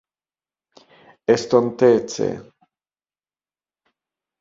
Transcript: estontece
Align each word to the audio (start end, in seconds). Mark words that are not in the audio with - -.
estontece 1.35 2.27